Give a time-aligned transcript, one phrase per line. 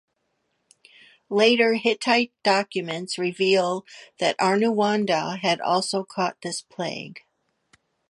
[1.29, 3.85] Later Hittite documents reveal
[4.17, 7.19] that Arnuwanda had also caught this plague.